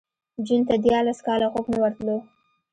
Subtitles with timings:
[0.45, 2.17] جون ته دیارلس کاله خوب نه ورتلو